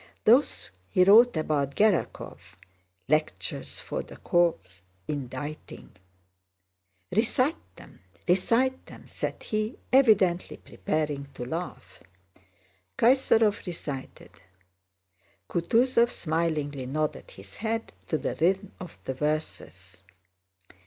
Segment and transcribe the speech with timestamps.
[0.25, 2.39] Those he wrote about Gerákov:
[3.07, 5.91] 'Lectures for the corps inditing'...
[7.11, 12.01] Recite them, recite them!" said he, evidently preparing to laugh.
[12.97, 14.31] Kaysárov recited....
[15.47, 20.01] Kutúzov smilingly nodded his head to the rhythm of the verses.